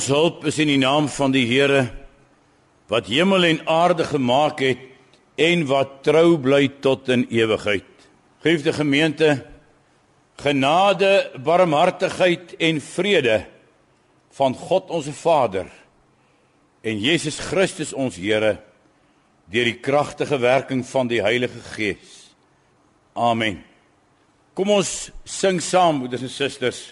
[0.00, 1.82] Ons hulp is in die naam van die Here
[2.88, 4.86] wat hemel en aarde gemaak het
[5.36, 8.06] en wat trou bly tot in ewigheid.
[8.40, 9.28] Geliefde gemeente,
[10.40, 13.36] genade, barmhartigheid en vrede
[14.40, 15.68] van God ons Vader
[16.80, 18.56] en Jesus Christus ons Here
[19.52, 22.32] deur die kragtige werking van die Heilige Gees.
[23.12, 23.60] Amen.
[24.56, 26.84] Kom ons sing saam, broeders en susters,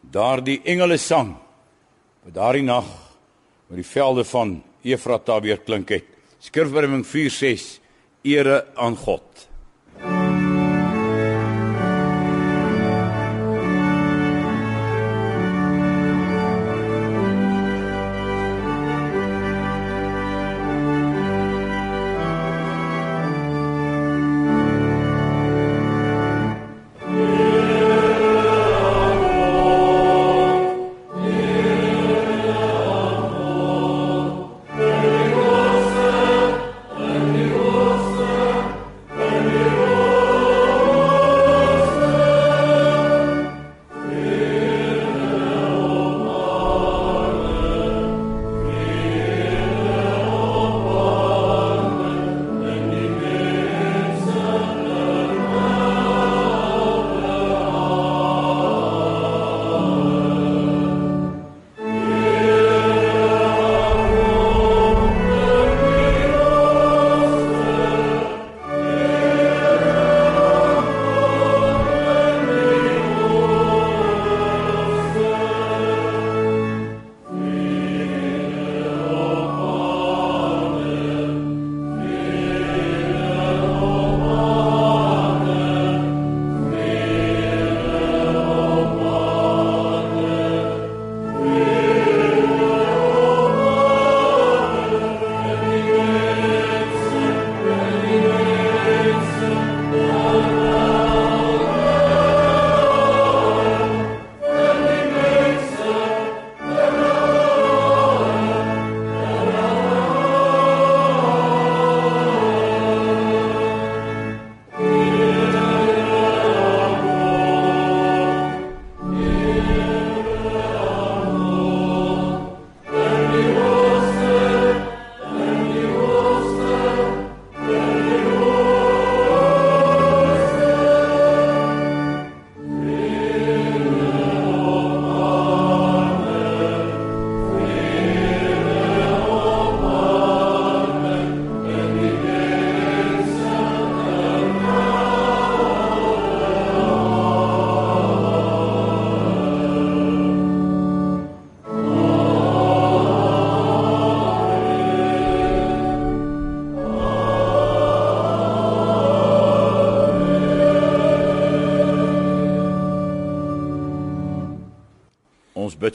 [0.00, 1.41] daardie engele sang
[2.22, 2.86] wat daardie nag
[3.68, 6.06] oor die velde van Efrata weer klink het.
[6.42, 7.80] Skrifbrewing 4:6
[8.22, 9.48] Ere aan God.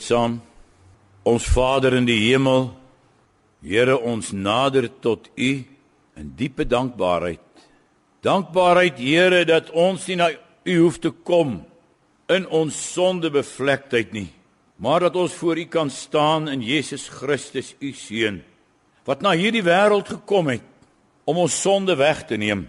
[0.08, 0.38] Saam.
[1.28, 2.72] Ons Vader in die hemel,
[3.58, 5.48] Here, ons nader tot U
[6.14, 7.42] in diepe dankbaarheid.
[8.22, 10.30] Dankbaarheid, Here, dat ons nie na
[10.68, 11.58] U hoef te kom
[12.30, 14.28] in ons sonde bevlektheid nie,
[14.78, 18.42] maar dat ons voor U kan staan in Jesus Christus, U seun,
[19.08, 20.66] wat na hierdie wêreld gekom het
[21.28, 22.68] om ons sonde weg te neem,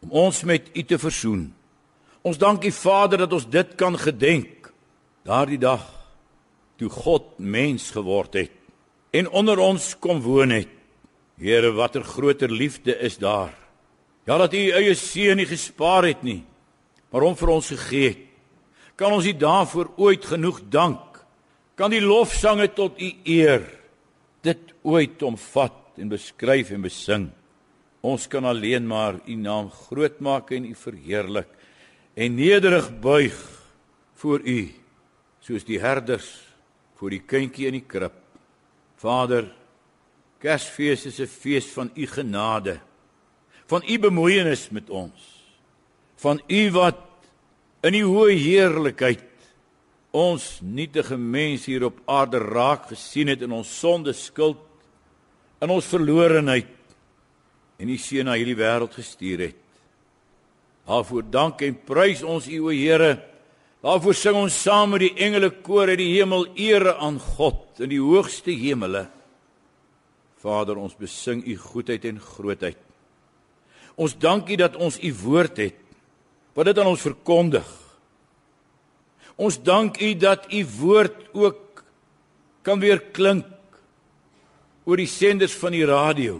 [0.00, 1.50] om ons met U te versoen.
[2.24, 4.72] Ons dank U Vader dat ons dit kan gedenk
[5.28, 6.01] daardie dag
[6.82, 8.58] toe God mens geword het
[9.12, 10.70] en onder ons kom woon het.
[11.36, 13.52] Here, watter groter liefde is daar?
[14.26, 16.42] Ja dat U U eie seun nie gespaar het nie,
[17.12, 18.22] maar hom vir ons gegee het.
[18.96, 21.20] Kan ons U daarvoor ooit genoeg dank?
[21.76, 23.66] Kan die lofsange tot U eer
[24.42, 27.26] dit ooit omvat en beskryf en besing?
[28.02, 31.50] Ons kan alleen maar U naam groot maak en U verheerlik
[32.14, 33.36] en nederig buig
[34.20, 34.70] voor U
[35.42, 36.51] soos die herders
[37.02, 38.14] voor die kindjie in die krib.
[39.02, 39.48] Vader,
[40.38, 42.78] Kersfees is 'n fees van u genade,
[43.66, 45.18] van u bemoeienis met ons,
[46.16, 46.98] van u wat
[47.82, 49.24] in u hoë heerlikheid
[50.12, 54.58] ons nietige mens hier op aarde raak gesien het in ons sonde skuld,
[55.60, 56.66] in ons verlorenheid
[57.78, 59.56] en u seun na hierdie wêreld gestuur het.
[60.86, 63.31] Daarvoor dank en prys ons u o Here
[63.82, 67.90] Daarvoor sing ons saam met die engele koor uit die hemel ere aan God in
[67.90, 69.08] die hoogste hemele.
[70.42, 72.78] Vader, ons besing u goedheid en grootheid.
[73.98, 75.78] Ons dank u dat ons u woord het
[76.54, 77.66] wat dit aan ons verkondig.
[79.40, 81.82] Ons dank u dat u woord ook
[82.62, 83.48] kan weer klink
[84.86, 86.38] oor die senders van die radio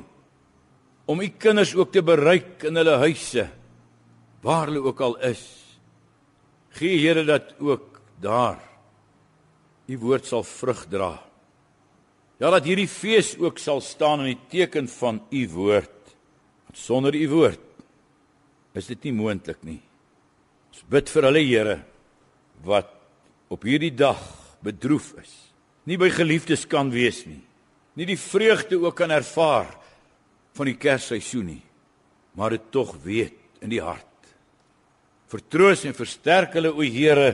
[1.11, 3.49] om u kinders ook te bereik in hulle huise
[4.43, 5.43] waar hulle ook al is.
[6.79, 8.61] Gee Here dat ook daar
[9.87, 11.17] u woord sal vrug dra.
[12.41, 16.15] Ja dat hierdie fees ook sal staan in die teken van u woord.
[16.73, 17.61] Sonder u woord
[18.73, 19.81] is dit nie moontlik nie.
[20.73, 21.77] Ons bid vir hulle Here
[22.65, 22.89] wat
[23.53, 24.21] op hierdie dag
[24.65, 25.33] bedroef is.
[25.85, 27.43] Nie by geliefdes kan wees nie.
[27.99, 29.69] Nie die vreugde ook kan ervaar
[30.57, 31.63] van die Kersseisoen nie,
[32.39, 34.12] maar dit tog weet in die hart.
[35.33, 37.33] Vertroos en versterk hulle o Here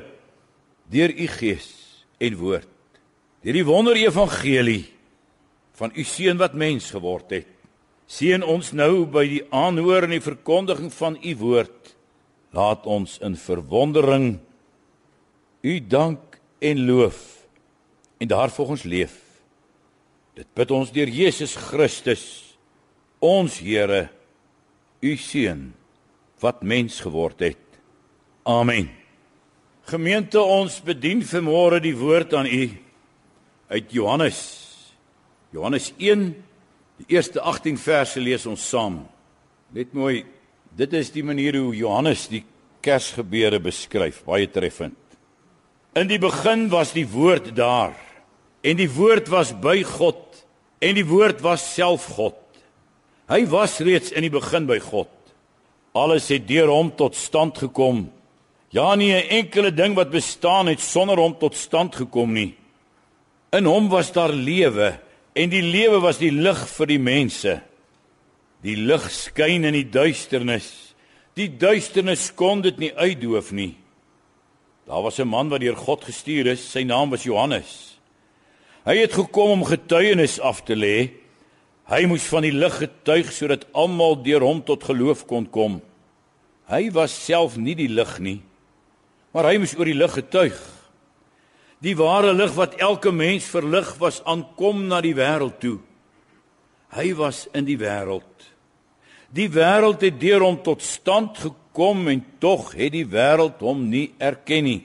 [0.88, 1.68] deur u Gees
[2.22, 2.70] en woord.
[3.42, 4.86] Deur die wonder evangelie
[5.78, 7.50] van u seun wat mens geword het.
[8.08, 11.92] Seën ons nou by die aanhoor en die verkondiging van u woord.
[12.56, 14.38] Laat ons in verwondering
[15.66, 17.20] u dank en loof
[18.18, 19.18] en daarvolgens leef.
[20.38, 22.24] Dit bid ons deur Jesus Christus,
[23.18, 24.06] ons Here,
[25.02, 25.72] u seun
[26.42, 27.67] wat mens geword het.
[28.42, 28.90] Amen.
[29.88, 32.64] Gemeente ons bedien vanmôre die woord aan u
[33.68, 34.40] uit Johannes
[35.52, 36.26] Johannes 1
[36.98, 39.00] die eerste 18 verse lees ons saam.
[39.72, 40.24] Let mooi,
[40.76, 42.42] dit is die manier hoe Johannes die
[42.84, 44.98] Kersgebeure beskryf, baie treffend.
[45.96, 47.96] In die begin was die woord daar
[48.60, 50.20] en die woord was by God
[50.84, 52.36] en die woord was self God.
[53.28, 55.10] Hy was reeds in die begin by God.
[55.96, 58.06] Alles het deur hom tot stand gekom.
[58.70, 62.54] Ja nie 'n enkele ding wat bestaan het sonder hom tot stand gekom nie.
[63.52, 65.00] In hom was daar lewe
[65.32, 67.62] en die lewe was die lig vir die mense.
[68.62, 70.94] Die lig skyn in die duisternis.
[71.34, 73.76] Die duisternis kon dit nie uitdoof nie.
[74.86, 77.98] Daar was 'n man wat deur God gestuur is, sy naam was Johannes.
[78.84, 81.10] Hy het gekom om getuienis af te lê.
[81.88, 85.80] Hy moes van die lig getuig sodat almal deur hom tot geloof kon kom.
[86.68, 88.40] Hy was self nie die lig nie,
[89.32, 90.58] maar hy moes oor die lig getuig.
[91.84, 95.78] Die ware lig wat elke mens verlig was aankom na die wêreld toe.
[96.96, 98.24] Hy was in die wêreld.
[99.30, 104.08] Die wêreld het deur hom tot stand gekom en tog het die wêreld hom nie
[104.18, 104.80] erken nie.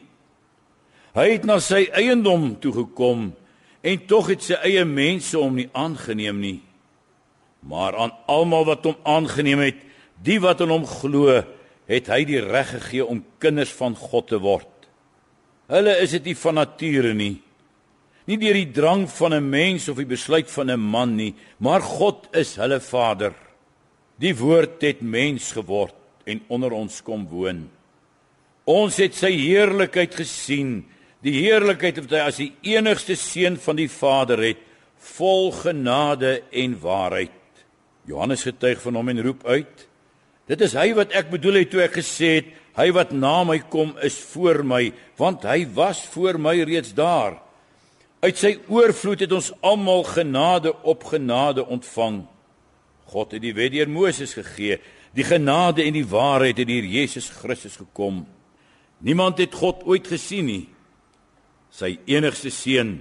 [1.14, 3.32] Hy het na sy eiendom toe gekom
[3.84, 6.60] en tog het sy eie mense hom nie aangeneem nie.
[7.64, 9.80] Maar aan almal wat hom aangeneem het,
[10.24, 11.40] die wat in hom glo,
[11.88, 14.70] het hy die reg gegee om kinders van God te word.
[15.72, 17.38] Hulle is dit nie van nature nie.
[18.28, 21.82] Nie deur die drang van 'n mens of die besluit van 'n man nie, maar
[21.82, 23.34] God is hulle Vader.
[24.20, 27.70] Die woord het mens geword en onder ons kom woon.
[28.66, 30.86] Ons het sy heerlikheid gesien,
[31.22, 34.58] die heerlikheid wat hy as die enigste seun van die Vader het,
[34.98, 37.32] vol genade en waarheid.
[38.06, 39.88] Johannes getuig van hom en roep uit:
[40.48, 43.60] Dit is hy wat ek bedoel het toe ek gesê het Hy wat na my
[43.70, 44.88] kom is voor my,
[45.20, 47.38] want hy was voor my reeds daar.
[48.24, 52.24] Uit sy oorvloed het ons almal genade op genade ontvang.
[53.14, 54.80] God het die wet deur Moses gegee.
[55.14, 58.24] Die genade en die waarheid het deur Jesus Christus gekom.
[59.06, 60.64] Niemand het God ooit gesien nie.
[61.74, 62.96] Sy enigste seun,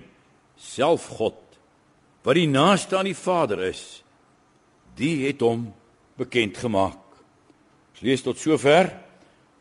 [0.59, 1.39] self God,
[2.27, 4.03] wat die naaste aan die Vader is,
[4.97, 5.71] die het hom
[6.21, 7.02] bekend gemaak.
[8.03, 8.89] Ons lees tot sover.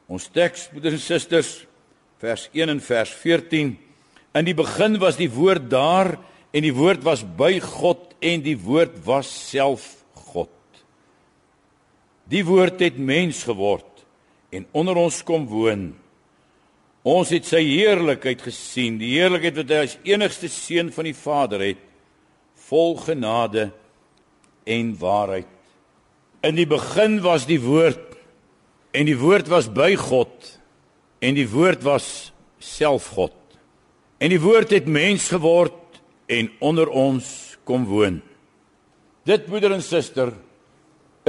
[0.10, 1.50] Ons teks, broeders en susters,
[2.18, 3.76] vers 1 en vers 14.
[4.34, 6.16] In die begin was die woord daar
[6.50, 9.86] en die woord was by God en die woord was self
[10.34, 10.50] God.
[12.34, 14.02] Die woord het mens geword
[14.50, 15.92] en onder ons kom woon.
[17.06, 21.62] Ons het sy heerlikheid gesien, die heerlikheid wat hy as enigste seun van die Vader
[21.62, 21.90] het,
[22.72, 23.70] vol genade
[24.66, 25.60] en waarheid.
[26.42, 28.08] In die begin was die woord
[28.92, 30.58] En die woord was by God
[31.22, 33.36] en die woord was self God.
[34.22, 38.20] En die woord het mens geword en onder ons kom woon.
[39.28, 40.34] Dit broeder en suster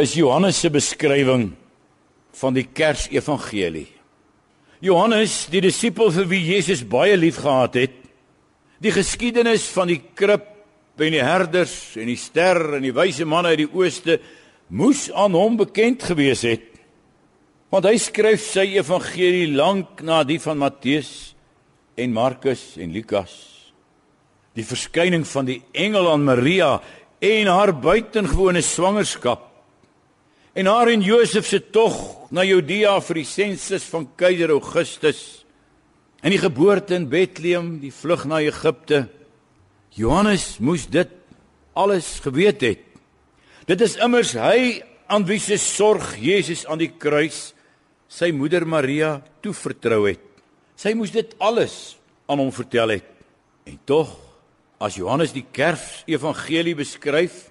[0.01, 1.51] is Johannes se beskrywing
[2.41, 3.89] van die Kersevangelie.
[4.83, 7.99] Johannes, die disipel vir wie Jesus baie liefgehad het,
[8.83, 10.49] die geskiedenis van die krib
[11.03, 14.19] en die herders en die ster en die wyse manne uit die ooste
[14.73, 16.72] moes aan hom bekend gewees het.
[17.73, 21.33] Want hy skryf sy evangelie lank na die van Matteus
[21.97, 23.33] en Markus en Lukas.
[24.53, 26.75] Die verskyning van die engel aan Maria
[27.25, 29.47] en haar buitengewone swangerskap
[30.53, 31.97] en haar en Josef se tog
[32.29, 35.23] na Judea vir die sensus van keiser Augustus
[36.21, 39.07] en die geboorte in Bethlehem, die vlug na Egipte,
[39.97, 41.09] Johannes moes dit
[41.73, 42.85] alles geweet het.
[43.65, 47.55] Dit is immers hy aan wie se sorg Jesus aan die kruis
[48.13, 50.25] sy moeder Maria toevertrou het.
[50.77, 51.97] Sy moes dit alles
[52.29, 53.09] aan hom vertel het.
[53.69, 54.11] En tog,
[54.83, 57.47] as Johannes die Kers evangelie beskryf,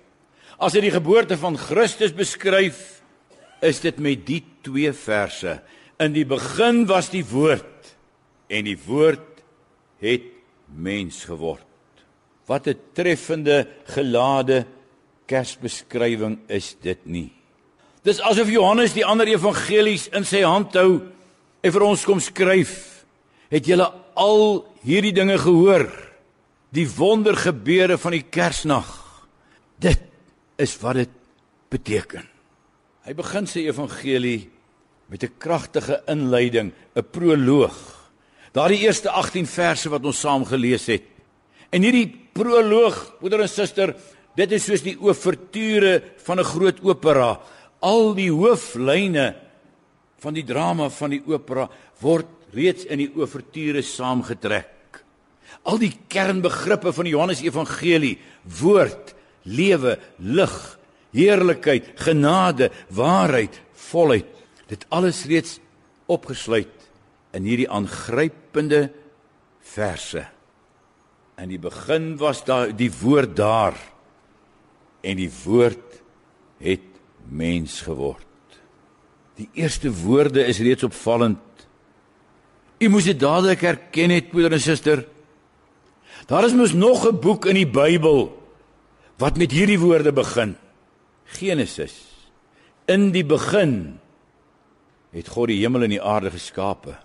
[0.62, 3.02] as hy die geboorte van Christus beskryf,
[3.66, 5.58] is dit met die twee verse.
[6.02, 7.94] In die begin was die woord
[8.52, 9.42] en die woord
[10.02, 10.28] het
[10.68, 11.66] mens geword.
[12.50, 14.66] Wat 'n treffende gelade
[15.26, 17.41] Kersbeskrywing is dit nie.
[18.02, 21.04] Dis asof Johannes die ander evangelies in sy hand hou
[21.62, 23.04] en vir ons kom skryf.
[23.54, 23.86] Het julle
[24.18, 25.86] al hierdie dinge gehoor?
[26.74, 28.90] Die wondergebeure van die Kersnag.
[29.78, 30.02] Dit
[30.58, 31.14] is wat dit
[31.70, 32.26] beteken.
[33.06, 34.50] Hy begin sy evangelie
[35.12, 37.78] met 'n kragtige inleiding, 'n proloog.
[38.54, 41.04] Daardie eerste 18 verse wat ons saam gelees het.
[41.70, 43.96] En hierdie proloog, broeder en suster,
[44.36, 47.40] dit is soos die ouverture van 'n groot opera
[47.82, 49.32] al die hooflyne
[50.22, 51.68] van die drama van die opera
[52.02, 55.02] word reeds in die ouverture saamgetrek.
[55.68, 58.18] Al die kernbegrippe van die Johannes Evangelie,
[58.60, 59.14] woord,
[59.46, 60.56] lewe, lig,
[61.16, 63.58] heerlikheid, genade, waarheid,
[63.90, 64.30] volheid,
[64.72, 65.58] dit alles reeds
[66.12, 66.88] opgesluit
[67.36, 68.90] in hierdie aangrypende
[69.74, 70.24] verse.
[71.42, 73.78] In die begin was daar die woord daar
[75.02, 76.02] en die woord
[76.62, 76.91] het
[77.30, 78.26] mens geword.
[79.36, 81.40] Die eerste woorde is reeds opvallend.
[82.82, 85.06] U moes dit dadelik herken het, broeder en suster.
[86.30, 88.32] Daar is mos nog 'n boek in die Bybel
[89.18, 90.56] wat met hierdie woorde begin.
[91.26, 91.94] Genesis.
[92.86, 94.00] In die begin
[95.12, 96.98] het God die hemel en die aarde geskape.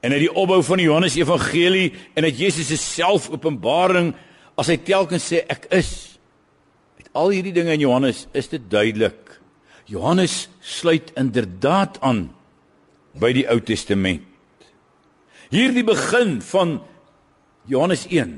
[0.00, 4.14] En uit die opbou van die Johannes Evangelie en uit Jesus se selfopenbaring
[4.56, 6.17] as hy telkens sê ek is
[7.18, 9.34] al hierdie dinge in Johannes is dit duidelik.
[9.90, 12.28] Johannes sluit inderdaad aan
[13.18, 14.22] by die Ou Testament.
[15.48, 16.76] Hierdie begin van
[17.68, 18.36] Johannes 1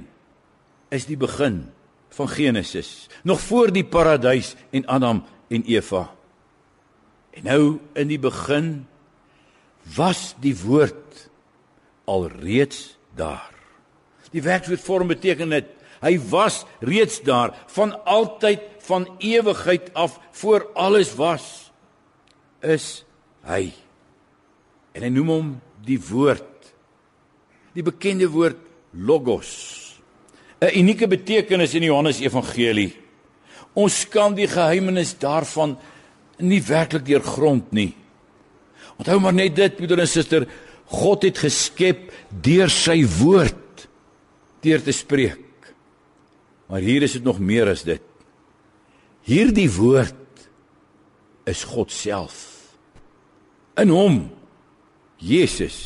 [0.94, 1.64] is die begin
[2.14, 6.08] van Genesis, nog voor die paradys en Adam en Eva.
[7.34, 8.86] En nou in die begin
[9.96, 11.28] was die woord
[12.10, 13.50] alreeds daar.
[14.30, 20.70] Die werkwoord vorm beteken dit Hy was reeds daar van altyd van ewigheid af voor
[20.74, 21.70] alles was
[22.64, 23.04] is
[23.46, 23.70] hy.
[24.96, 25.50] En hy noem hom
[25.84, 26.72] die woord.
[27.76, 28.58] Die bekende woord
[28.92, 29.50] logos.
[30.60, 32.92] 'n Unieke betekenis in Johannes Evangelie.
[33.72, 35.78] Ons kan die geheimenis daarvan
[36.38, 37.94] nie werklik deurgrond nie.
[38.98, 40.44] Onthou maar net dit, broeder en suster,
[40.84, 43.86] God het geskep deur sy woord
[44.60, 45.49] deur te spreek.
[46.70, 48.02] Maar hier is dit nog meer as dit.
[49.26, 50.46] Hierdie woord
[51.50, 52.36] is God self.
[53.80, 54.20] In hom
[55.20, 55.80] Jesus.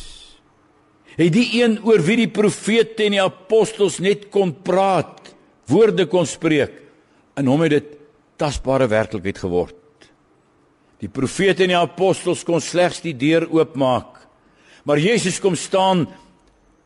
[1.15, 5.33] Hy die een oor wie die profete en die apostels net kon praat,
[5.71, 6.77] woorde kon spreek.
[7.39, 7.95] In hom het dit
[8.39, 9.81] tasbare werklikheid geword.
[11.01, 14.21] Die profete en die apostels kon slegs die deur oopmaak.
[14.85, 16.05] Maar Jesus kom staan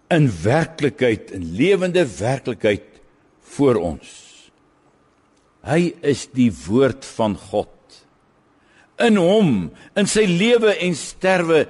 [0.10, 2.89] in werklikheid, in lewende werklikheid
[3.56, 4.10] voor ons.
[5.66, 7.76] Hy is die woord van God.
[9.00, 11.66] In hom, in sy lewe en sterwe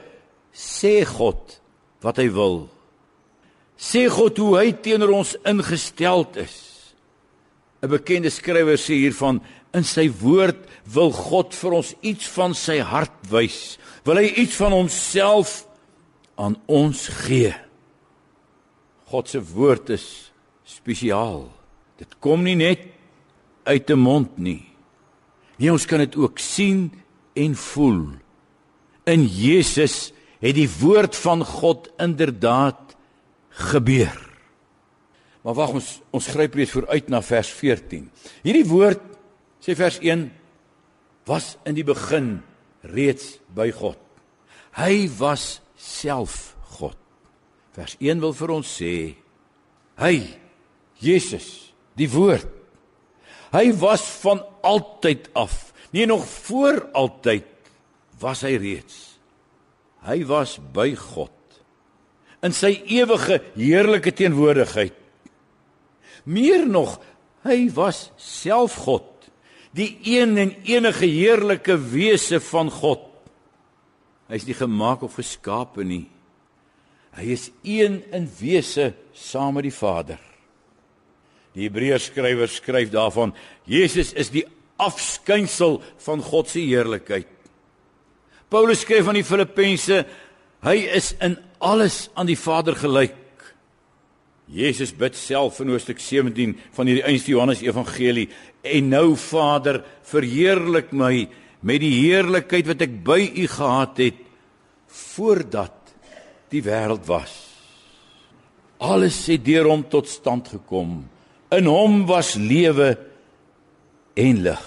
[0.54, 1.60] sê God
[2.06, 2.64] wat hy wil.
[3.80, 6.58] Sê God hoe hy teenoor ons ingesteld is.
[7.80, 9.40] 'n Bekende skrywer sê hiervan
[9.74, 13.78] in sy woord wil God vir ons iets van sy hart wys.
[14.04, 15.64] Wil hy iets van homself
[16.36, 17.54] aan ons gee.
[19.10, 20.32] God se woord is
[20.66, 21.59] spesiaal.
[22.00, 22.88] Dit kom nie net
[23.68, 24.66] uit 'n mond nie.
[25.58, 26.92] Nee, ons kan dit ook sien
[27.36, 28.16] en voel.
[29.06, 32.96] In Jesus het die woord van God inderdaad
[33.50, 34.30] gebeur.
[35.42, 38.10] Maar wag ons ons gryp reeds vooruit na vers 14.
[38.44, 39.02] Hierdie woord
[39.60, 40.32] sê vers 1
[41.26, 42.42] was in die begin
[42.82, 44.00] reeds by God.
[44.72, 46.98] Hy was self God.
[47.76, 49.16] Vers 1 wil vir ons sê
[50.00, 50.16] hy
[51.00, 52.48] Jesus die woord.
[53.54, 57.48] Hy was van altyd af, nie nog voor altyd
[58.22, 58.98] was hy reeds.
[60.06, 61.34] Hy was by God
[62.46, 64.96] in sy ewige heerlike teenwoordigheid.
[66.30, 66.98] Meer nog,
[67.44, 69.08] hy was self God,
[69.76, 73.04] die een en enige heerlike wese van God.
[74.30, 76.06] Hy is nie gemaak of geskape nie.
[77.18, 80.20] Hy is een in wese saam met die Vader.
[81.60, 83.34] Die Hebreërs skrywer skryf daarvan:
[83.68, 84.46] Jesus is die
[84.80, 87.28] afskynsel van God se heerlikheid.
[88.50, 90.06] Paulus skryf aan die Filippense:
[90.64, 93.18] Hy is in alles aan die Vader gelyk.
[94.50, 98.30] Jesus bid self in Hoofstuk 17 van hierdie eerste Johannes Evangelie:
[98.64, 101.28] En nou Vader, verheerlik my
[101.60, 104.26] met die heerlikheid wat ek by U gehad het
[104.90, 105.76] voordat
[106.50, 107.36] die wêreld was.
[108.80, 111.02] Alles het deur hom tot stand gekom.
[111.50, 112.94] In hom was lewe
[114.14, 114.66] en lig.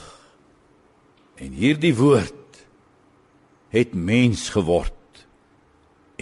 [1.39, 2.63] En hierdie woord
[3.73, 4.93] het mens geword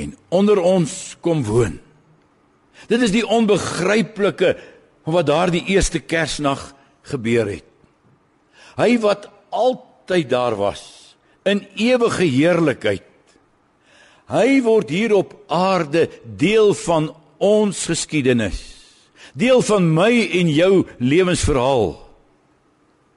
[0.00, 1.80] en onder ons kom woon.
[2.88, 4.54] Dit is die onbegryplike
[5.10, 6.70] wat daardie eerste Kersnag
[7.10, 7.66] gebeur het.
[8.78, 13.04] Hy wat altyd daar was in ewige heerlikheid.
[14.30, 17.10] Hy word hier op aarde deel van
[17.42, 18.79] ons geskiedenis
[19.34, 21.94] deel van my en jou lewensverhaal.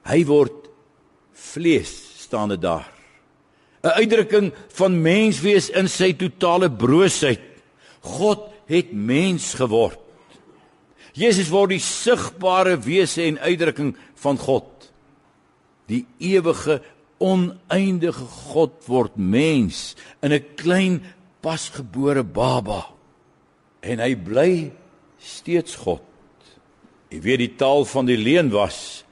[0.04, 0.68] Hy word
[1.32, 1.92] vlees
[2.24, 2.88] staande daar.
[3.84, 7.40] 'n Uitdrukking van menswees in sy totale broosheid.
[8.00, 10.00] God het mens geword.
[11.12, 14.66] Jesus word die sigbare wese en uitdrukking van God.
[15.86, 16.80] Die ewige
[17.22, 18.24] oneindige
[18.54, 21.02] God word mens in 'n klein
[21.40, 22.88] pasgebore baba.
[23.80, 24.72] En hy bly
[25.24, 26.02] steeds God.
[27.10, 29.04] Jy weet die taal van die leuen was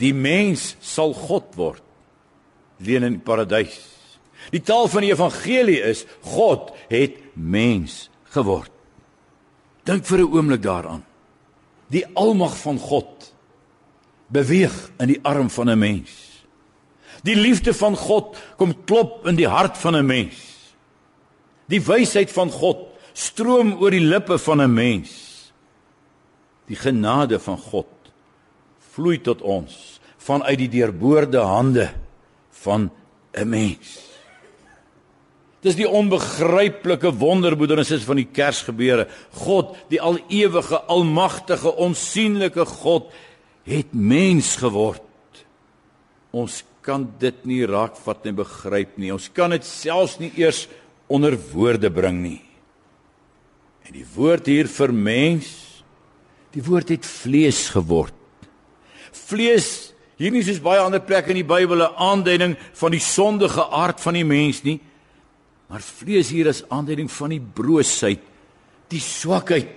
[0.00, 1.82] die mens sal God word.
[2.82, 3.78] Leuen in die paradys.
[4.52, 8.70] Die taal van die evangelie is God het mens geword.
[9.84, 11.04] Dink vir 'n oomblik daaraan.
[11.88, 13.32] Die almag van God
[14.28, 16.10] beweeg in die arm van 'n mens.
[17.22, 20.36] Die liefde van God kom klop in die hart van 'n mens.
[21.68, 22.78] Die wysheid van God
[23.12, 25.23] stroom oor die lippe van 'n mens.
[26.70, 27.90] Die genade van God
[28.94, 31.90] vloei tot ons vanuit die deurboorde hande
[32.64, 32.90] van
[33.34, 34.14] 'n mens.
[35.64, 39.08] Dis die onbegryplike wonderboedernis van die Kersgebeure.
[39.32, 43.12] God, die alewige, almagtige, onsigbare God
[43.64, 45.00] het mens geword.
[46.30, 49.12] Ons kan dit nie raakvat en begryp nie.
[49.12, 50.66] Ons kan dit selfs nie eers
[51.06, 52.42] onder woorde bring nie.
[53.88, 55.63] En die woord hier vir mens
[56.54, 58.14] Die woord het vlees geword.
[59.14, 63.66] Vlees hier nie soos baie ander plekke in die Bybel 'n aanduiding van die sondige
[63.70, 64.80] aard van die mens nie,
[65.68, 68.20] maar vlees hier is aanduiding van die broosheid,
[68.88, 69.68] die swakheid,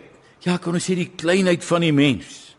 [0.41, 2.55] ja, kan ons sê die kleinheid van die mens.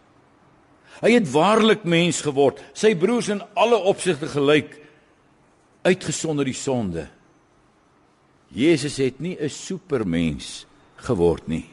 [1.01, 4.81] Hy het waarlik mens geword, sy broers in alle opsigte gelyk,
[5.85, 7.09] uitgesonder die sonde.
[8.51, 11.67] Jesus het nie 'n supermens geword nie.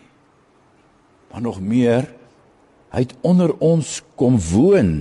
[1.31, 2.13] Maar nog meer
[2.95, 4.93] Hy het onder ons kom woon.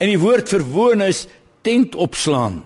[0.00, 1.26] En die woord vir woon is
[1.66, 2.62] tent opslaan.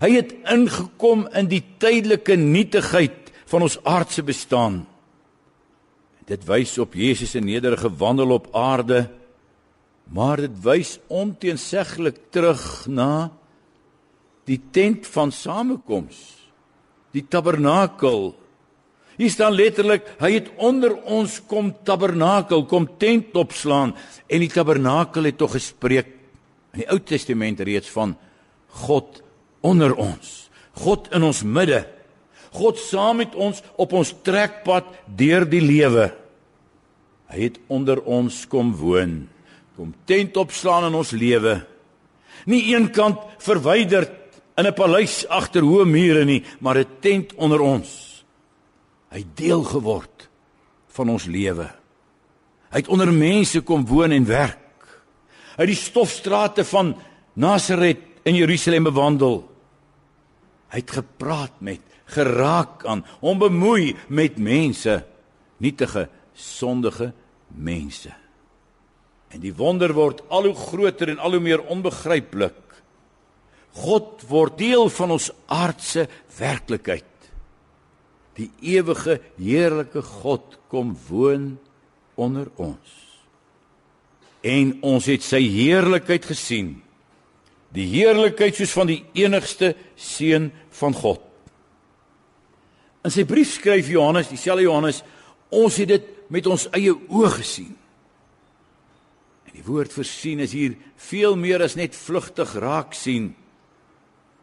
[0.00, 4.86] Hy het ingekom in die tydelike nietigheid van ons aardse bestaan.
[6.24, 9.10] Dit wys op Jesus se nederige wandel op aarde,
[10.08, 13.28] maar dit wys onteenseglik terug na
[14.48, 16.16] die tent van samekoms,
[17.12, 18.32] die tabernakel
[19.20, 23.92] Hier staan letterlik, hy het onder ons kom tabernakel, kom tent opslaan
[24.24, 26.08] en die tabernakel het tog gespreek
[26.72, 28.14] in die Ou Testament reeds van
[28.86, 29.20] God
[29.60, 30.48] onder ons.
[30.80, 31.82] God in ons midde.
[32.56, 36.08] God saam met ons op ons trekpad deur die lewe.
[37.28, 39.26] Hy het onder ons kom woon,
[39.76, 41.58] kom tent opslaan in ons lewe.
[42.48, 44.16] Nie eenkant verwyderd
[44.56, 48.09] in 'n paleis agter hoë mure nie, maar 'n tent onder ons
[49.10, 50.28] hy deel geword
[50.94, 51.66] van ons lewe.
[52.70, 54.86] Hy het onder mense kom woon en werk.
[55.56, 56.94] Hy het die stofstrate van
[57.34, 59.42] Nasaret in Jerusalem bewandel.
[60.70, 65.00] Hy het gepraat met, geraak aan, hom bemoei met mense,
[65.62, 67.10] nietige, sondige
[67.54, 68.14] mense.
[69.30, 72.58] En die wonder word al hoe groter en al hoe meer onbegryplik.
[73.78, 76.06] God word deel van ons aardse
[76.38, 77.09] werklikheid.
[78.40, 81.58] Die ewige heerlike God kom woon
[82.16, 82.94] onder ons.
[84.40, 86.78] En ons het sy heerlikheid gesien.
[87.76, 90.48] Die heerlikheid soos van die enigste seun
[90.80, 91.20] van God.
[93.04, 95.02] In sy brief skryf Johannes, dieselfde Johannes,
[95.52, 97.72] ons het dit met ons eie oë gesien.
[99.48, 100.76] En die woord versien is hier
[101.10, 103.32] veel meer as net vlugtig raak sien.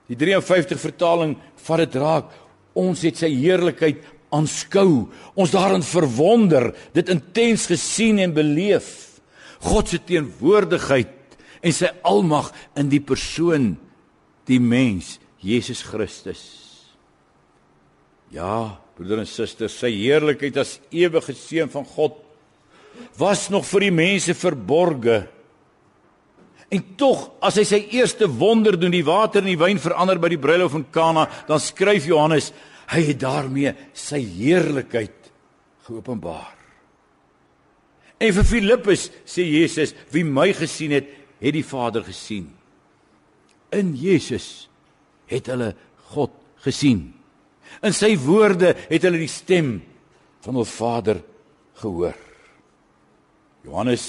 [0.07, 1.35] Die 53 vertaling
[1.67, 2.33] vat dit raak
[2.77, 5.07] ons het sy heerlikheid aanskou,
[5.39, 8.89] ons daarin verwonder, dit intens gesien en beleef.
[9.63, 13.71] God se teenwoordigheid en sy almag in die persoon
[14.47, 16.43] die mens Jesus Christus.
[18.33, 22.19] Ja, broeder en suster, sy heerlikheid as ewige seun van God
[23.17, 25.21] was nog vir die mense verborge.
[26.73, 30.33] En tog, as hy sy eerste wonder doen, die water in die wyn verander by
[30.33, 32.51] die bruilof in Kana, dan skryf Johannes,
[32.91, 35.31] hy het daarmee sy heerlikheid
[35.87, 36.55] geopenbaar.
[38.17, 42.49] En vir Filippus sê Jesus, wie my gesien het, het die Vader gesien.
[43.71, 44.67] In Jesus
[45.29, 45.73] het hulle
[46.09, 46.33] God
[46.65, 47.11] gesien.
[47.85, 49.77] In sy woorde het hulle die stem
[50.45, 51.19] van hul Vader
[51.77, 52.15] gehoor.
[53.67, 54.05] Johannes,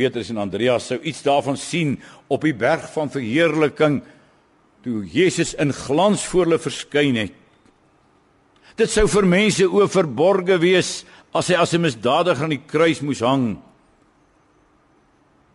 [0.00, 1.98] Petrus en Andreas sou iets daarvan sien
[2.32, 4.00] op die berg van verheerliking
[4.84, 7.34] toe Jesus in glans voor hulle verskyn het.
[8.80, 11.02] Dit sou vir mense oë verborge wees
[11.36, 13.60] as hy as 'n misdadiger aan die kruis moes hang.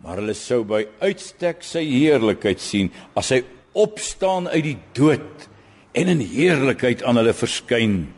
[0.04, 3.42] Maar hulle sou by uitstek sy heerlikheid sien as hy
[3.74, 5.50] opstaan uit die dood
[5.96, 8.14] en in heerlikheid aan hulle verskyn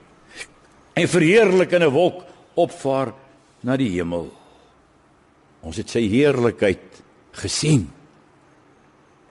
[0.96, 3.14] en verheerlik in 'n wolk opvaar
[3.64, 4.37] na die hemel.
[5.68, 7.02] Ons het sy heerlikheid
[7.36, 7.88] gesien.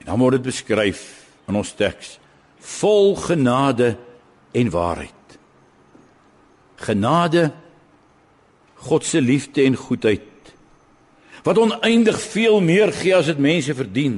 [0.02, 1.02] En dan word dit beskryf
[1.48, 2.18] in ons teks
[2.66, 3.92] vol genade
[4.56, 5.36] en waarheid.
[6.82, 7.44] Genade
[8.86, 10.32] God se liefde en goedheid
[11.46, 14.16] wat oneindig veel meer gee as dit mense verdien.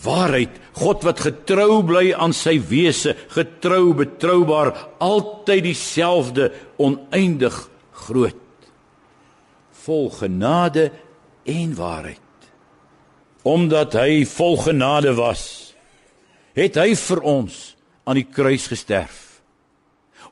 [0.00, 4.70] Waarheid, God wat getrou bly aan sy wese, getrou, betroubaar,
[5.04, 6.48] altyd dieselfde,
[6.80, 7.58] oneindig
[8.06, 8.47] groot.
[9.88, 10.90] Vol genade
[11.48, 12.20] en waarheid.
[13.48, 15.72] Omdat hy vol genade was,
[16.52, 17.56] het hy vir ons
[18.04, 19.40] aan die kruis gesterf.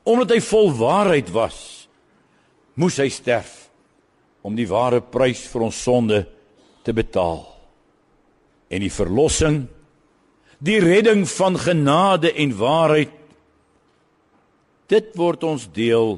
[0.05, 1.57] Omdat hy vol waarheid was,
[2.77, 3.67] moes hy sterf
[4.45, 6.21] om die ware prys vir ons sonde
[6.85, 7.41] te betaal.
[8.71, 9.63] En die verlossing,
[10.63, 13.13] die redding van genade en waarheid
[14.87, 16.15] dit word ons deel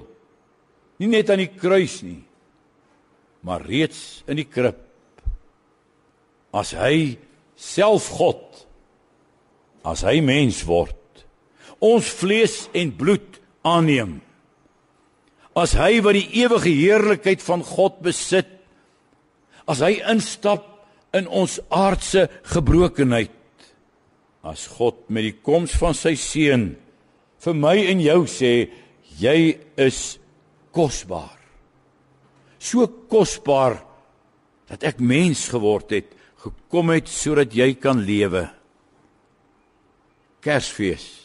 [1.02, 2.22] nie net aan die kruis nie,
[3.46, 4.80] maar reeds in die krib.
[6.56, 7.18] As hy
[7.60, 8.46] self God
[9.88, 10.96] as hy mens word,
[11.80, 14.20] ons vlees en bloed aanneem
[15.58, 18.52] as hy wat die ewige heerlikheid van God besit
[19.70, 20.66] as hy instap
[21.16, 23.34] in ons aardse gebrokenheid
[24.48, 26.72] as God met die koms van sy seun
[27.44, 28.54] vir my en jou sê
[29.20, 29.40] jy
[29.80, 30.20] is
[30.76, 31.39] kosbaar
[32.60, 33.80] so kosbaar
[34.70, 38.46] dat ek mens geword het gekom het sodat jy kan lewe
[40.40, 41.20] Kersfees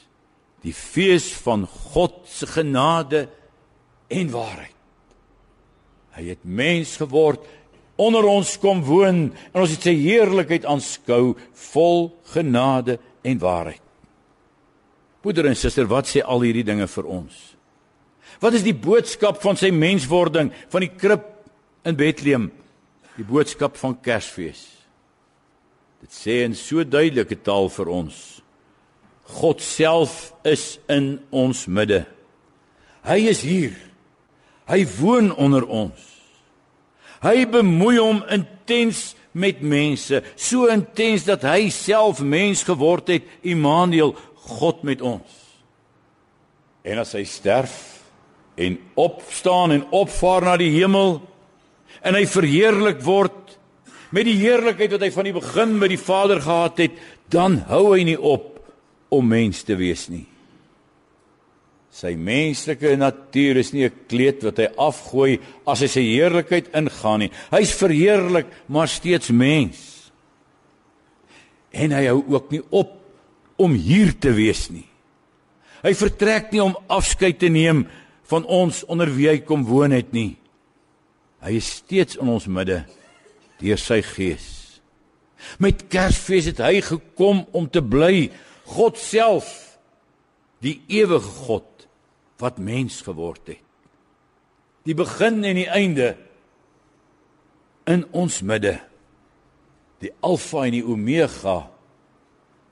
[0.65, 3.27] die fees van God se genade
[4.09, 4.73] en waarheid.
[6.17, 7.43] Hy het mens geword,
[8.01, 11.35] onder ons kom woon en ons het sy heerlikheid aanskou
[11.71, 13.83] vol genade en waarheid.
[15.25, 17.54] Broeder en suster, wat sê al hierdie dinge vir ons?
[18.45, 21.25] Wat is die boodskap van sy menswording van die krib
[21.89, 22.51] in Bethlehem?
[23.17, 24.67] Die boodskap van Kersfees.
[26.05, 28.19] Dit sê in so duidelike taal vir ons.
[29.41, 32.03] God self is in ons midde.
[33.09, 33.73] Hy is hier.
[34.69, 36.05] Hy woon onder ons.
[37.25, 44.13] Hy bemoei hom intens met mense, so intens dat hy self mens geword het, Immanuel,
[44.53, 45.41] God met ons.
[46.85, 47.95] En as hy sterf
[48.55, 51.19] en opstaan en opvaar na die hemel
[52.05, 53.57] en hy verheerlik word
[54.15, 56.95] met die heerlikheid wat hy van die begin met die Vader gehad het,
[57.33, 58.61] dan hou hy nie op
[59.15, 60.27] om mens te wees nie.
[61.95, 67.21] Sy menslike natuur is nie 'n kleed wat hy afgooi as hy sy heerlikheid ingaan
[67.21, 67.31] nie.
[67.51, 70.11] Hy's verheerlik, maar steeds mens.
[71.73, 72.99] En hy hou ook nie op
[73.57, 74.87] om hier te wees nie.
[75.83, 77.87] Hy vertrek nie om afskeid te neem
[78.31, 80.35] van ons onder wie hy kom woon het nie.
[81.45, 82.83] Hy is steeds in ons midde
[83.61, 84.81] deur sy gees.
[85.61, 88.31] Met Kersfees het hy gekom om te bly,
[88.65, 89.77] God self,
[90.65, 91.87] die ewige God
[92.41, 93.61] wat mens geword het.
[94.85, 96.15] Die begin en die einde
[97.89, 98.77] in ons midde.
[100.05, 101.59] Die Alfa en die Omega.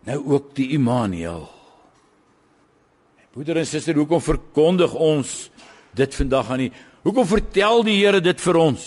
[0.09, 1.47] Nou ook die Immanuel.
[3.33, 5.47] Broeder en suster, hoekom verkondig ons
[5.97, 6.73] dit vandag aan nie?
[7.03, 8.83] Hoekom vertel die Here dit vir ons?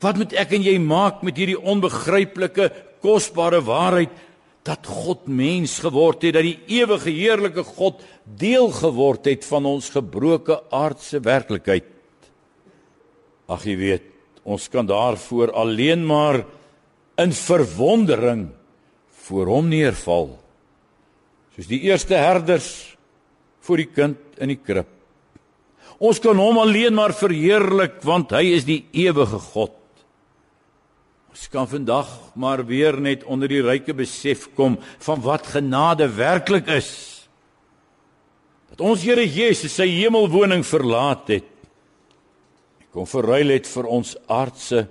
[0.00, 2.68] Wat moet ek en jy maak met hierdie onbegryplike,
[3.00, 4.12] kosbare waarheid
[4.68, 9.88] dat God mens geword het, dat die ewige heerlike God deel geword het van ons
[9.92, 11.88] gebroke aardse werklikheid.
[13.50, 14.04] Ag jy weet,
[14.44, 16.42] ons kan daarvoor alleen maar
[17.20, 18.50] in verwondering
[19.24, 20.34] voor hom neerval.
[21.56, 22.89] Soos die eerste herders
[23.66, 24.88] voor die kind in die krib.
[26.00, 29.76] Ons kan hom alleen maar verheerlik want hy is die ewige God.
[31.30, 36.70] Ons kan vandag maar weer net onder die ryke besef kom van wat genade werklik
[36.72, 36.90] is.
[38.72, 41.46] Dat ons Here Jesus sy hemelwoning verlaat het.
[42.90, 44.86] Kom verruil het vir ons aardse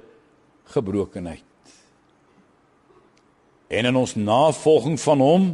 [0.72, 1.44] gebrokenheid.
[3.70, 5.50] En in ons navolging van hom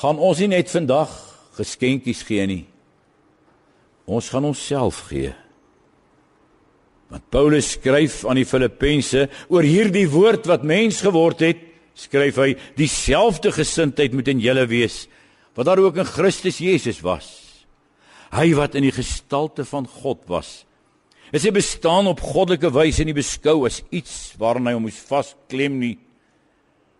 [0.00, 1.12] gaan ons nie net vandag
[1.56, 2.64] geskenkies gee nie.
[4.06, 5.32] Ons gaan onsself gee.
[7.10, 11.62] Want Paulus skryf aan die Filippense oor hierdie woord wat mens geword het,
[11.96, 15.06] skryf hy dieselfde gesindheid moet in julle wees
[15.56, 17.28] wat daar ook in Christus Jesus was.
[18.28, 20.66] Hy wat in die gestalte van God was.
[21.32, 25.94] Hy bestaan op goddelike wyse nie beskou as iets waarna hy moes vasklem nie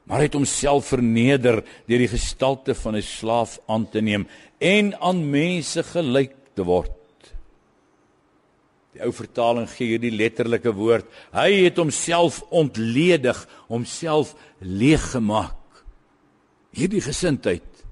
[0.06, 4.26] maar het homself verneder deur die gestalte van 'n slaaf aan te neem
[4.58, 6.92] en aan mense gelyk te word.
[8.92, 11.04] Die ou vertaling gee hierdie letterlike woord.
[11.32, 15.84] Hy het homself ontledig, homself leeg gemaak.
[16.72, 17.84] Hierdie gesindheid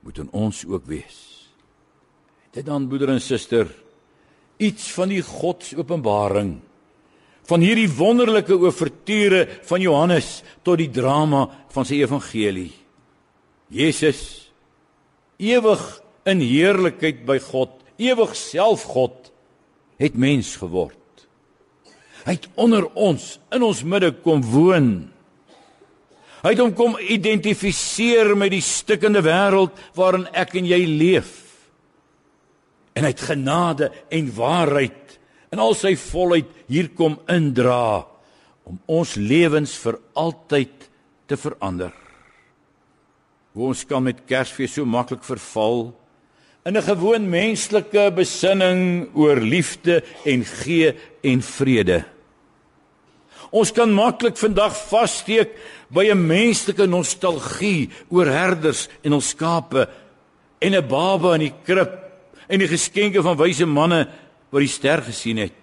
[0.00, 1.48] moet in ons ook wees.
[2.50, 3.70] Dit dan broeder en suster
[4.58, 6.56] iets van die Godsopenbaring
[7.48, 12.72] van hierdie wonderlike oorture van Johannes tot die drama van sy evangelie.
[13.72, 14.20] Jesus
[15.40, 15.82] ewig
[16.28, 19.30] in heerlikheid by God, ewig self God
[20.00, 20.96] het mens geword.
[22.26, 24.90] Hy het onder ons in ons midde kom woon.
[26.42, 31.32] Hy het hom kom identifiseer met die stikkende wêreld waarin ek en jy leef.
[32.94, 35.07] En hy het genade en waarheid
[35.52, 38.04] in al sy volheid hier kom indra
[38.68, 40.88] om ons lewens vir altyd
[41.28, 41.92] te verander.
[43.56, 45.90] Hoe ons kan met Kersfees so maklik verval
[46.68, 52.04] in 'n gewoon menslike besinning oor liefde en gee en vrede.
[53.50, 55.50] Ons kan maklik vandag vassteek
[55.88, 59.88] by 'n menslike nostalgie oor herders en ons skape
[60.60, 61.92] en 'n baba in die krib
[62.48, 64.08] en die geskenke van wyse manne
[64.50, 65.54] wat die ster gesien het.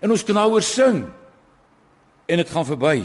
[0.00, 1.04] En ons kan daaroor sing.
[2.28, 3.02] En dit gaan verby.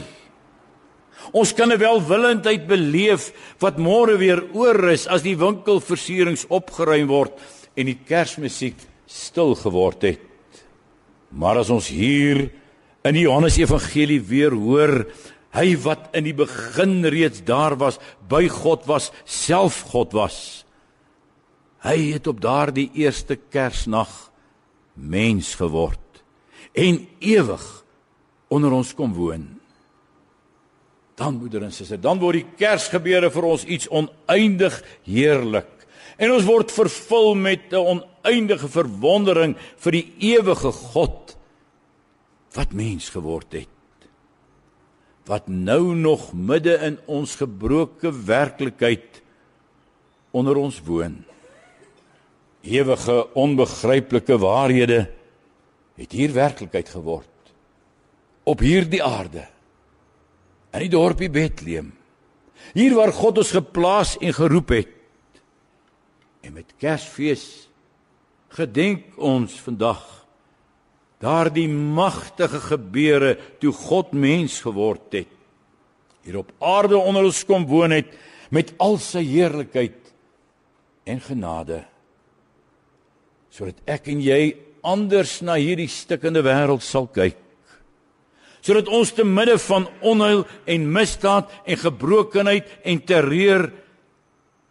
[1.34, 7.34] Ons kan 'n welwillendheid beleef wat môre weer oor is as die winkelversierings opgeruim word
[7.76, 10.22] en die Kersmusiek stil geword het.
[11.32, 12.50] Maar as ons hier
[13.04, 15.08] in die Johannes Evangelie weer hoor,
[15.52, 18.00] hy wat in die begin reeds daar was,
[18.30, 20.66] by God was, self God was.
[21.84, 24.27] Hy het op daardie eerste Kersnag
[24.98, 26.22] mens geword
[26.78, 27.64] en ewig
[28.54, 29.46] onder ons kom woon.
[31.18, 34.76] Dan moeder en suster, dan word die Kersgebeure vir ons iets oneindig
[35.08, 35.72] heerlik.
[36.18, 41.38] En ons word vervul met 'n oneindige verwondering vir die ewige God
[42.54, 43.68] wat mens geword het.
[45.26, 49.22] Wat nou nog midde in ons gebroke werklikheid
[50.32, 51.26] onder ons woon
[52.68, 55.08] ewige onbegryplike waarhede
[55.98, 57.54] het hier werklikheid geword.
[58.44, 59.48] Op hierdie aarde.
[60.76, 61.94] In die dorpie Bethlehem.
[62.76, 64.94] Hier waar God ons geplaas en geroep het.
[66.46, 67.68] En met Kersfees
[68.54, 70.04] gedenk ons vandag
[71.24, 75.34] daardie magtige gebeure toe God mens geword het.
[76.24, 78.14] Hier op aarde onder ons kom woon het
[78.54, 80.14] met al sy heerlikheid
[81.08, 81.82] en genade
[83.58, 84.54] sodat ek en jy
[84.86, 87.40] anders na hierdie stikkende wêreld sal kyk.
[88.62, 93.70] Sodat ons te midde van onheil en misdaad en gebrokenheid en terreur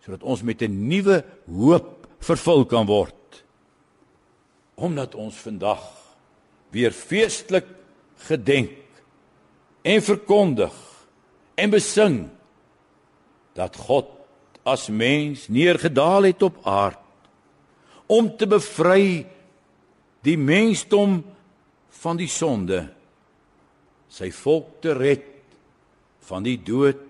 [0.07, 3.42] sodat ons met 'n nuwe hoop vervul kan word.
[4.77, 5.83] Omdat ons vandag
[6.70, 7.66] weer feestelik
[8.29, 8.70] gedenk
[9.83, 10.75] en verkondig
[11.57, 12.31] en besing
[13.55, 14.07] dat God
[14.62, 17.06] as mens neergedaal het op aarde
[18.07, 19.27] om te bevry
[20.27, 21.21] die mensdom
[22.03, 22.85] van die sonde.
[24.09, 25.27] Sy volk te red
[26.27, 27.03] van die dood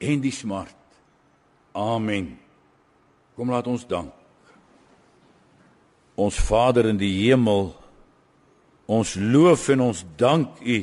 [0.00, 0.76] en die smart.
[1.76, 2.32] Amen.
[3.36, 4.14] Kom laat ons dank.
[6.20, 7.70] Ons Vader in die hemel
[8.90, 10.80] ons loof en ons dank u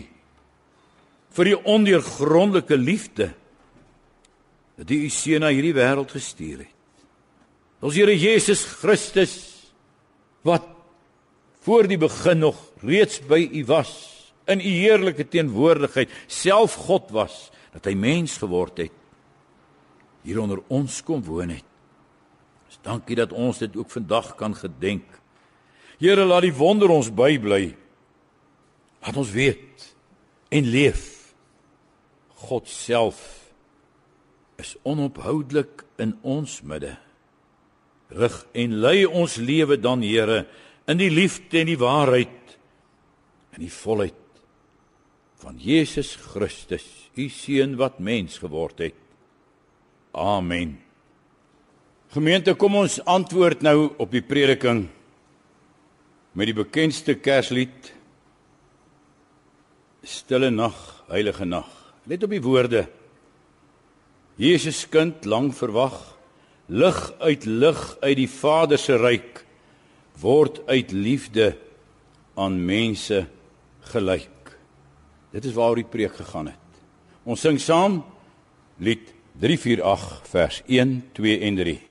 [1.38, 3.28] vir die ondeurgrondelike liefde
[4.80, 6.77] dat u u seun na hierdie wêreld gestuur het
[7.82, 9.36] Ons Here Jesus Christus
[10.48, 10.66] wat
[11.66, 13.92] voor die begin nog reeds by u was
[14.48, 18.96] in u heerlike teenwoordigheid self God was dat hy mens geword het
[20.28, 21.64] hier onder ons kom woon het.
[22.68, 25.06] Dis dankie dat ons dit ook vandag kan gedenk.
[26.02, 27.72] Here laat die wonder ons bybly.
[29.06, 29.86] Laat ons weet
[30.52, 31.06] en leef.
[32.44, 33.24] God self
[34.60, 36.98] is onophoudelik in ons midde.
[38.14, 40.46] Rig en lei ons lewe dan Here
[40.88, 42.56] in die liefde en die waarheid
[43.58, 44.24] in die volheid
[45.42, 46.86] van Jesus Christus,
[47.18, 48.98] u seun wat mens geword het.
[50.18, 50.78] Amen.
[52.14, 54.88] Gemeente, kom ons antwoord nou op die prediking
[56.38, 57.94] met die bekendste Kerslied
[60.08, 60.76] Stille nag,
[61.12, 61.68] heilige nag.
[62.08, 62.86] Let op die woorde.
[64.40, 65.98] Jesus kind lank verwag,
[66.68, 69.44] lig uit lig uit die Vader se ryk
[70.20, 71.56] word uit liefde
[72.36, 73.26] aan mense
[73.92, 74.58] gelyk.
[75.32, 76.82] Dit is waaroor die preek gegaan het.
[77.28, 78.02] Ons sing saam
[78.78, 81.87] lied 348 vers 1, 2 en 3.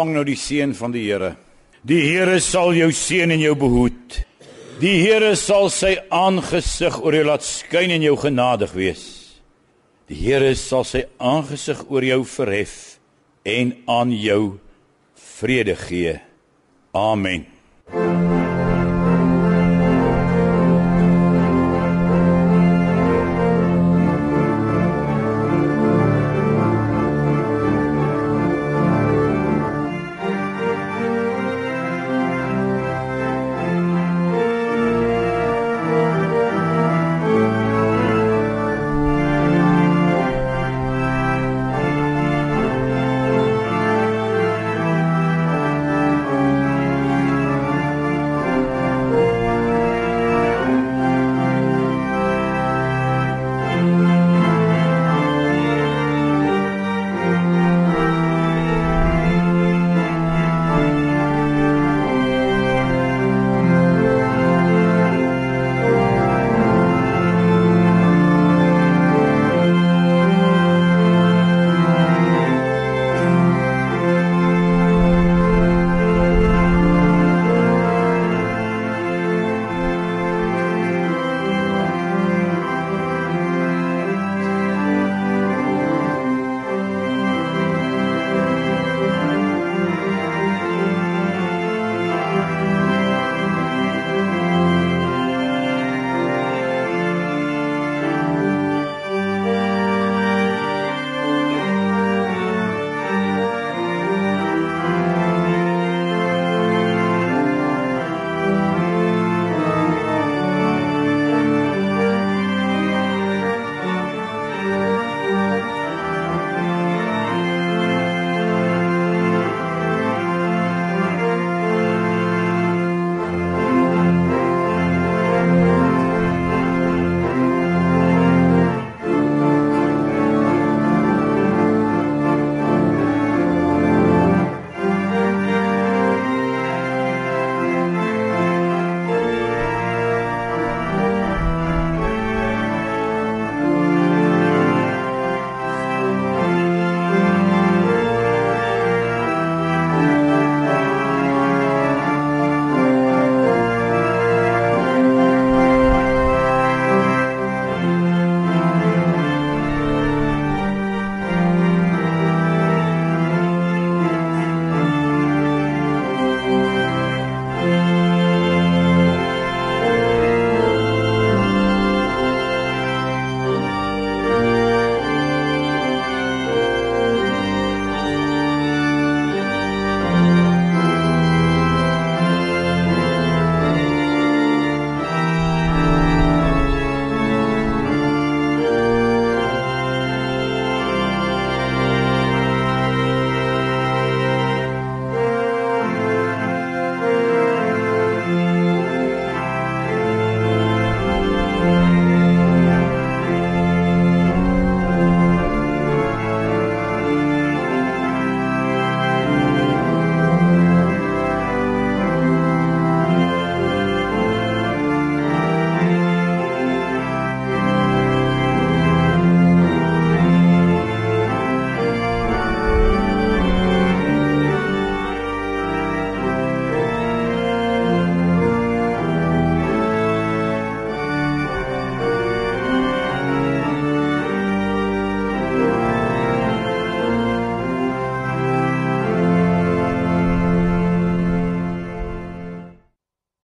[0.00, 1.34] Ontvang nou die seën van die Here.
[1.84, 4.20] Die Here sal jou seën en jou behoed.
[4.80, 9.04] Die Here sal sy aangesig oor jou laat skyn en jou genadig wees.
[10.08, 12.96] Die Here sal sy aangesig oor jou verhef
[13.44, 14.56] en aan jou
[15.20, 16.16] vrede gee.
[16.96, 17.44] Amen.